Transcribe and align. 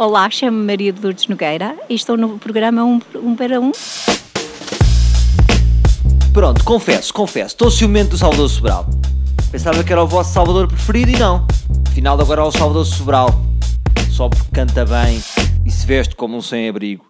Olá, 0.00 0.30
chamo-me 0.30 0.64
Maria 0.64 0.94
de 0.94 1.02
Lourdes 1.02 1.28
Nogueira 1.28 1.76
e 1.86 1.94
estou 1.94 2.16
no 2.16 2.38
programa 2.38 2.82
1 2.82 3.00
um, 3.16 3.36
para 3.36 3.60
1. 3.60 3.66
Um. 3.66 3.72
Pronto, 6.32 6.64
confesso, 6.64 7.12
confesso, 7.12 7.48
estou 7.48 7.70
ciumento 7.70 8.12
do 8.12 8.16
Salvador 8.16 8.48
Sobral. 8.48 8.88
Pensava 9.52 9.84
que 9.84 9.92
era 9.92 10.02
o 10.02 10.06
vosso 10.06 10.32
Salvador 10.32 10.68
preferido 10.68 11.10
e 11.10 11.18
não. 11.18 11.46
Afinal, 11.86 12.18
agora 12.18 12.40
é 12.40 12.44
o 12.44 12.50
Salvador 12.50 12.86
Sobral. 12.86 13.44
Só 14.10 14.30
porque 14.30 14.48
canta 14.54 14.86
bem 14.86 15.22
e 15.66 15.70
se 15.70 15.86
veste 15.86 16.16
como 16.16 16.34
um 16.34 16.40
sem-abrigo. 16.40 17.04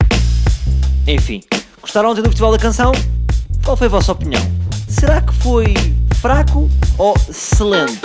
Enfim, 1.07 1.43
gostaram 1.81 2.11
ontem 2.11 2.23
do 2.23 2.29
Festival 2.29 2.51
da 2.51 2.59
Canção? 2.59 2.91
Qual 3.65 3.77
foi 3.77 3.87
a 3.87 3.91
vossa 3.91 4.11
opinião? 4.11 4.43
Será 4.89 5.21
que 5.21 5.33
foi 5.35 5.75
fraco 6.17 6.69
ou 6.99 7.15
excelente? 7.29 8.01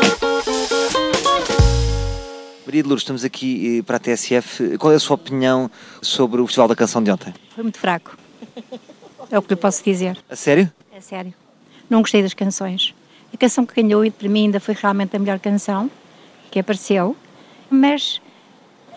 Maria 2.76 2.84
de 2.84 2.90
Lourdes, 2.90 3.04
estamos 3.04 3.24
aqui 3.24 3.78
eh, 3.78 3.84
para 3.84 3.96
a 3.96 4.00
TSF. 4.00 4.78
Qual 4.78 4.92
é 4.92 4.98
a 4.98 5.00
sua 5.00 5.16
opinião 5.16 5.72
sobre 6.02 6.42
o 6.42 6.46
Festival 6.46 6.68
da 6.68 6.76
Canção 6.76 7.02
de 7.02 7.10
ontem? 7.10 7.34
Foi 7.54 7.64
muito 7.64 7.80
fraco. 7.80 8.18
É 9.32 9.40
o 9.40 9.42
que 9.42 9.54
lhe 9.54 9.56
posso 9.56 9.82
dizer. 9.82 10.18
A 10.30 10.36
sério? 10.36 10.70
É 10.94 11.00
sério. 11.00 11.34
Não 11.90 12.02
gostei 12.02 12.22
das 12.22 12.34
canções. 12.34 12.94
A 13.34 13.38
canção 13.38 13.66
que 13.66 13.82
ganhou, 13.82 14.04
e 14.04 14.12
para 14.12 14.28
mim 14.28 14.48
ainda 14.48 14.60
foi 14.60 14.76
realmente 14.76 15.16
a 15.16 15.20
melhor 15.20 15.40
canção 15.40 15.90
que 16.52 16.60
apareceu, 16.60 17.16
mas 17.70 18.22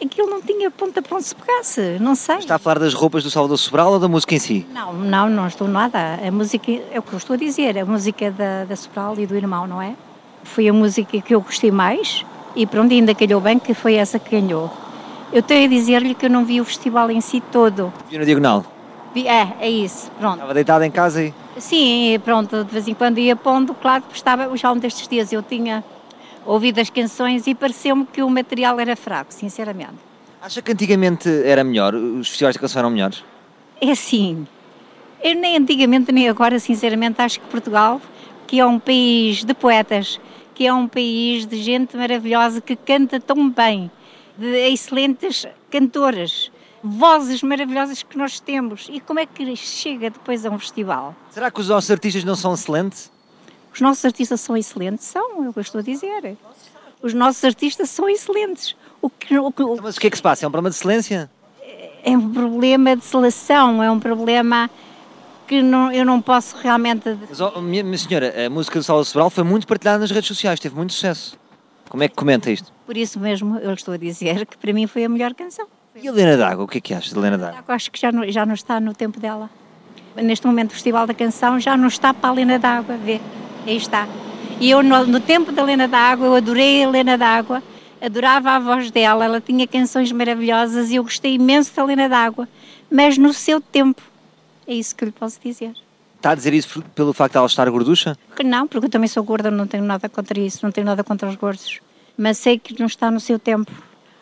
aquilo 0.03 0.29
não 0.29 0.43
tinha 0.43 0.73
ponta 0.73 1.01
para 1.01 1.17
onde 1.17 1.27
se 1.27 1.37
pegasse, 1.37 1.99
não 2.01 2.17
sei. 2.17 2.39
Está 2.39 2.57
a 2.57 2.59
falar 2.59 2.81
das 2.81 2.95
roupas 2.95 3.23
do 3.23 3.31
Salvador 3.31 3.59
Sobral 3.59 3.93
ou 3.93 4.01
da 4.01 4.09
música 4.09 4.35
em 4.35 4.41
si? 4.41 4.67
Não, 4.73 4.93
não, 4.93 5.31
não 5.31 5.47
estou 5.47 5.69
nada. 5.69 6.19
A 6.21 6.31
música, 6.33 6.73
é 6.91 6.99
o 6.99 7.03
que 7.03 7.13
eu 7.13 7.17
estou 7.17 7.35
a 7.35 7.37
dizer, 7.37 7.79
a 7.79 7.85
música 7.85 8.29
da, 8.33 8.65
da 8.65 8.75
Sobral 8.75 9.15
e 9.21 9.25
do 9.25 9.37
irmão, 9.37 9.69
não 9.69 9.81
é? 9.81 9.95
Foi 10.43 10.69
a 10.69 10.73
música 10.73 11.21
que 11.21 11.33
eu 11.33 11.41
gostei 11.41 11.71
mais 11.71 12.25
e 12.55 12.67
pronto, 12.67 12.93
ainda 12.93 13.15
calhou 13.15 13.41
bem 13.41 13.59
que 13.59 13.75
foi 13.75 13.95
essa 13.95 14.19
que 14.19 14.41
ganhou. 14.41 14.71
Eu 15.33 15.43
tenho 15.43 15.67
a 15.67 15.69
dizer-lhe 15.69 16.15
que 16.15 16.27
eu 16.27 16.31
não 16.31 16.45
vi 16.45 16.61
o 16.61 16.65
festival 16.65 17.11
em 17.11 17.21
si 17.21 17.41
todo. 17.53 17.93
Viu 18.09 18.19
na 18.19 18.25
diagonal? 18.25 18.65
Vi, 19.15 19.27
é, 19.27 19.57
é 19.61 19.71
isso, 19.71 20.11
pronto. 20.19 20.35
Estava 20.35 20.55
deitada 20.55 20.87
em 20.87 20.91
casa 20.91 21.23
e... 21.23 21.35
Sim, 21.59 22.19
pronto, 22.25 22.65
de 22.65 22.71
vez 22.71 22.89
em 22.89 22.95
quando 22.95 23.19
ia 23.19 23.35
pondo, 23.35 23.75
claro, 23.75 24.03
porque 24.03 24.17
estava, 24.17 24.57
já 24.57 24.73
um 24.73 24.79
destes 24.79 25.09
dias 25.09 25.33
eu 25.33 25.43
tinha 25.43 25.85
ouvido 26.47 26.79
as 26.81 26.89
canções 26.89 27.47
e 27.47 27.55
pareceu-me 27.55 28.07
que 28.07 28.23
o 28.23 28.31
material 28.31 28.79
era 28.81 28.97
fraco, 28.97 29.33
sinceramente. 29.33 29.97
Acha 30.41 30.63
que 30.63 30.73
antigamente 30.73 31.29
era 31.45 31.65
melhor? 31.65 31.95
Os 31.95 32.29
festivais 32.29 32.55
de 32.55 32.61
canção 32.61 32.81
eram 32.81 32.91
melhores? 32.91 33.25
É 33.81 33.91
assim, 33.91 34.47
eu 35.23 35.35
nem 35.35 35.57
antigamente 35.57 36.13
nem 36.13 36.29
agora, 36.29 36.59
sinceramente, 36.59 37.21
acho 37.21 37.41
que 37.41 37.47
Portugal, 37.47 38.01
que 38.47 38.61
é 38.61 38.65
um 38.65 38.79
país 38.79 39.45
de 39.45 39.53
poetas, 39.53 40.21
que 40.59 40.67
é 40.67 40.75
um 40.75 40.89
país 40.89 41.47
de 41.47 41.63
gente 41.63 41.97
maravilhosa 41.97 42.61
que 42.61 42.75
canta 42.75 43.21
tão 43.21 43.49
bem, 43.49 43.89
de 44.37 44.69
excelentes 44.69 45.47
cantoras, 45.71 46.51
vozes 46.83 47.45
maravilhosas 47.45 48.03
que 48.03 48.19
nós 48.19 48.41
temos. 48.41 48.89
E 48.91 48.99
como 48.99 49.21
é 49.21 49.27
que 49.27 49.55
chega 49.55 50.11
depois 50.11 50.45
a 50.45 50.51
um 50.51 50.59
festival? 50.59 51.15
Será 51.31 51.49
que 51.49 51.61
os 51.61 51.69
nossos 51.69 51.89
artistas 51.93 52.25
não 52.25 52.35
são 52.35 52.55
excelentes? 52.55 53.09
Os 53.73 53.81
nossos 53.81 54.05
artistas 54.05 54.41
são 54.41 54.57
excelentes? 54.57 55.05
São, 55.05 55.45
é 55.45 55.49
o 55.49 55.53
que 55.53 55.61
eu 55.61 55.63
estou 55.63 55.79
a 55.79 55.85
dizer. 55.85 56.37
Os 57.01 57.15
nossos 57.15 57.45
artistas 57.45 57.89
são 57.91 58.09
excelentes. 58.09 58.75
O 59.01 59.09
que, 59.09 59.39
o 59.39 59.53
que, 59.53 59.63
então, 59.63 59.79
mas 59.81 59.97
o 59.97 60.01
que 60.01 60.09
é 60.09 60.11
que 60.11 60.17
se 60.17 60.23
passa? 60.25 60.45
É 60.45 60.49
um 60.49 60.51
problema 60.51 60.71
de 60.71 60.77
excelência? 60.77 61.31
É 62.03 62.19
um 62.19 62.33
problema 62.33 62.97
de 62.97 63.05
seleção, 63.05 63.81
é 63.81 63.89
um 63.89 64.01
problema 64.01 64.69
que 65.49 65.63
não, 65.63 65.91
eu 65.91 66.05
não 66.05 66.21
posso 66.21 66.57
realmente. 66.59 67.17
Mas, 67.29 67.41
oh, 67.41 67.61
minha, 67.61 67.83
minha, 67.83 67.97
senhora, 67.97 68.47
a 68.47 68.51
música 68.51 68.79
do 68.79 68.83
Salvador 68.83 69.07
Sobral 69.07 69.31
foi 69.31 69.43
muito 69.43 69.67
partilhada 69.67 69.99
nas 69.99 70.11
redes 70.11 70.29
sociais, 70.29 70.61
teve 70.61 70.77
muito 70.77 70.93
sucesso. 70.93 71.39
Como 71.89 72.03
é 72.03 72.09
que 72.09 72.15
comenta 72.15 72.51
isto? 72.51 72.71
Por 72.85 72.97
isso 72.97 73.19
mesmo 73.19 73.57
eu 73.59 73.73
estou 73.73 73.95
a 73.95 73.97
dizer 73.97 74.45
que 74.45 74.59
para 74.59 74.73
mim 74.75 74.87
foi 74.87 75.05
a 75.05 75.09
melhor 75.09 75.33
canção. 75.35 75.67
E 75.97 76.07
a 76.07 76.13
Helena 76.13 76.37
D'Água, 76.37 76.65
o 76.65 76.69
que 76.69 76.79
é 76.79 76.81
que 76.81 76.95
achas 76.95 77.13
de 77.13 77.19
Helena 77.19 77.39
D'Água? 77.39 77.65
Acho 77.67 77.91
que 77.91 77.99
já 77.99 78.13
não, 78.13 78.31
já 78.31 78.45
não 78.45 78.55
está 78.55 78.79
no 78.79 78.95
tempo 78.95 79.19
dela. 79.19 79.49
Neste 80.15 80.47
momento 80.47 80.71
o 80.71 80.75
Festival 80.75 81.07
da 81.07 81.15
Canção 81.15 81.59
já 81.59 81.77
não 81.77 81.89
está 81.89 82.13
para 82.13 82.31
a 82.31 82.33
Helena 82.35 82.59
D'Água, 82.59 82.97
vê, 82.99 83.21
aí 83.67 83.77
está. 83.77 84.07
E 84.61 84.71
eu 84.71 84.83
no, 84.83 85.07
no 85.07 85.21
tempo 85.21 85.51
da 85.51 85.63
Helena 85.63 85.89
D'Água, 85.89 86.27
eu 86.27 86.35
adorei 86.35 86.83
a 86.83 86.89
Helena 86.89 87.17
D'Água, 87.17 87.63
adorava 88.03 88.51
a 88.51 88.59
voz 88.59 88.91
dela, 88.91 89.25
ela 89.25 89.41
tinha 89.41 89.67
canções 89.67 90.13
maravilhosas 90.13 90.91
e 90.91 90.97
eu 90.97 91.03
gostei 91.03 91.35
imenso 91.35 91.75
da 91.75 91.83
Helena 91.83 92.09
D'Água, 92.09 92.49
mas 92.91 93.17
no 93.17 93.33
seu 93.33 93.61
tempo, 93.61 94.03
é 94.69 94.75
isso 94.75 94.95
que 94.95 95.07
lhe 95.07 95.11
posso 95.11 95.41
dizer. 95.43 95.73
Está 96.17 96.31
a 96.31 96.35
dizer 96.35 96.53
isso 96.53 96.83
pelo 96.95 97.13
facto 97.13 97.33
de 97.33 97.39
ela 97.39 97.47
estar 97.47 97.71
gorducha? 97.71 98.17
Não, 98.45 98.69
porque 98.69 98.87
eu 98.87 98.91
também 98.91 99.09
sou 99.09 99.23
gorda, 99.23 99.51
não 99.51 99.67
tenho 99.67 99.85
nada 99.85 100.09
contra 100.09 100.39
isso, 100.39 100.61
não 100.63 100.71
tenho 100.71 100.87
nada 100.87 101.03
contra 101.03 101.29
os 101.29 101.37
gordos. 101.37 101.81
Mas 102.17 102.39
sei 102.39 102.59
que 102.59 102.79
não 102.79 102.87
está 102.87 103.11
no 103.11 103.19
seu 103.19 103.39
tempo. 103.39 103.73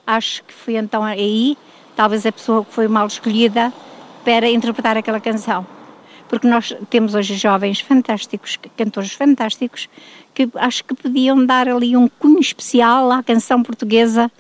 Acho 0.07 0.45
que 0.45 0.55
foi 0.55 0.77
então 0.77 1.03
aí, 1.03 1.59
talvez 1.97 2.25
a 2.25 2.31
pessoa 2.31 2.65
que 2.65 2.73
foi 2.73 2.87
mal 2.87 3.07
escolhida 3.07 3.73
para 4.25 4.49
interpretar 4.49 4.97
aquela 4.97 5.19
canção. 5.19 5.67
Porque 6.29 6.47
nós 6.47 6.77
temos 6.91 7.15
hoje 7.15 7.35
jovens 7.37 7.81
fantásticos, 7.81 8.59
cantores 8.77 9.13
fantásticos, 9.13 9.89
que 10.35 10.49
acho 10.57 10.85
que 10.85 10.95
podiam 10.95 11.45
dar 11.45 11.67
ali 11.67 11.97
um 11.97 12.09
cunho 12.09 12.41
especial 12.41 13.11
à 13.11 13.23
canção 13.23 13.63
portuguesa. 13.63 14.31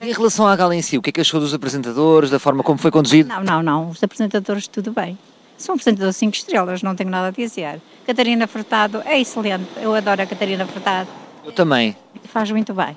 Em 0.00 0.12
relação 0.12 0.46
à 0.46 0.54
gala 0.54 0.76
em 0.76 0.82
si, 0.82 0.98
o 0.98 1.02
que 1.02 1.10
é 1.10 1.12
que 1.12 1.20
achou 1.20 1.40
dos 1.40 1.54
apresentadores, 1.54 2.30
da 2.30 2.38
forma 2.38 2.62
como 2.62 2.78
foi 2.78 2.90
conduzido? 2.90 3.28
Não, 3.28 3.42
não, 3.42 3.62
não. 3.62 3.90
Os 3.90 4.02
apresentadores, 4.02 4.68
tudo 4.68 4.92
bem. 4.92 5.16
São 5.58 5.74
apresentadores 5.74 6.16
5 6.16 6.34
estrelas, 6.34 6.82
não 6.82 6.94
tenho 6.94 7.10
nada 7.10 7.28
a 7.28 7.30
dizer. 7.30 7.80
Catarina 8.06 8.46
Furtado 8.46 9.02
é 9.04 9.18
excelente, 9.18 9.66
eu 9.80 9.94
adoro 9.94 10.22
a 10.22 10.26
Catarina 10.26 10.66
Furtado. 10.66 11.08
Eu 11.44 11.52
também. 11.52 11.96
Faz 12.24 12.50
muito 12.50 12.74
bem. 12.74 12.96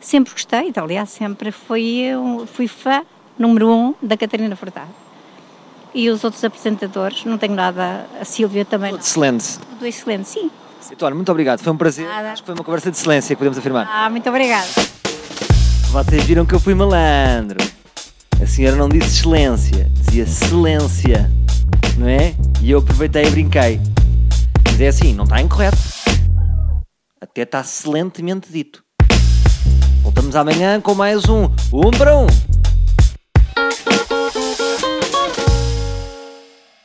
Sempre 0.00 0.32
gostei, 0.32 0.72
aliás, 0.74 1.10
sempre 1.10 1.52
fui, 1.52 2.06
fui 2.52 2.66
fã 2.66 3.02
número 3.38 3.70
um 3.70 3.94
da 4.02 4.16
Catarina 4.16 4.56
Furtado. 4.56 4.90
E 5.94 6.10
os 6.10 6.24
outros 6.24 6.42
apresentadores, 6.42 7.24
não 7.24 7.38
tenho 7.38 7.54
nada, 7.54 8.06
a 8.20 8.24
Sílvia 8.24 8.64
também. 8.64 8.90
Tudo 8.92 9.02
excelente. 9.02 9.58
Tudo 9.58 9.86
excelente, 9.86 10.28
sim. 10.28 10.50
Vitória, 10.88 11.14
muito 11.14 11.30
obrigado, 11.30 11.60
foi 11.60 11.72
um 11.72 11.76
prazer. 11.76 12.06
Nada. 12.06 12.32
Acho 12.32 12.42
que 12.42 12.46
foi 12.46 12.54
uma 12.54 12.64
conversa 12.64 12.90
de 12.90 12.96
excelência, 12.96 13.36
podemos 13.36 13.56
afirmar. 13.56 13.88
Ah, 13.88 14.10
muito 14.10 14.28
obrigado. 14.28 14.68
Vocês 15.90 16.24
viram 16.24 16.44
que 16.44 16.54
eu 16.54 16.60
fui 16.60 16.74
malandro. 16.74 17.58
A 18.42 18.46
senhora 18.46 18.74
não 18.74 18.88
disse 18.88 19.20
excelência, 19.20 19.88
dizia 19.94 20.24
excelência 20.24 21.41
não 21.96 22.08
é? 22.08 22.34
E 22.60 22.70
eu 22.70 22.78
aproveitei 22.78 23.24
e 23.24 23.30
brinquei. 23.30 23.80
Mas 24.64 24.80
é 24.80 24.88
assim, 24.88 25.14
não 25.14 25.24
está 25.24 25.40
incorreto. 25.40 25.78
Até 27.20 27.42
está 27.42 27.60
excelentemente 27.60 28.50
dito. 28.50 28.82
Voltamos 30.02 30.34
amanhã 30.34 30.80
com 30.80 30.94
mais 30.94 31.28
um 31.28 31.44
Um 31.72 31.90
para 31.90 32.16
Um. 32.16 32.26